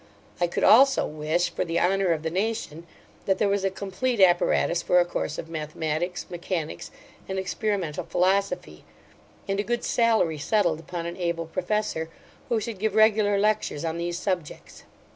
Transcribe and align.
I 0.39 0.47
could 0.47 0.63
also 0.63 1.05
wish, 1.05 1.51
for 1.51 1.63
the 1.63 1.79
honour 1.79 2.11
of 2.11 2.23
the 2.23 2.31
nation, 2.31 2.87
that 3.27 3.37
there 3.37 3.47
was 3.47 3.63
a 3.63 3.69
complete 3.69 4.19
apparatus 4.19 4.81
for 4.81 4.99
a 4.99 5.05
course 5.05 5.37
of 5.37 5.47
mathematics, 5.47 6.25
mechanics, 6.27 6.89
and 7.29 7.37
experimental 7.37 8.05
philosophy; 8.05 8.83
and 9.47 9.59
a 9.59 9.63
good 9.63 9.83
salary 9.83 10.39
settled 10.39 10.79
upon 10.79 11.05
an 11.05 11.17
able 11.17 11.45
professor, 11.45 12.09
who 12.49 12.59
should 12.59 12.79
give 12.79 12.95
regular 12.95 13.37
lectures 13.37 13.85
on 13.85 13.99
these 13.99 14.17
subjects. 14.17 14.85